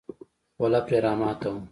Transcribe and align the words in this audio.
خوله 0.55 0.79
پرې 0.87 0.97
راماته 1.05 1.47
وه. 1.53 1.61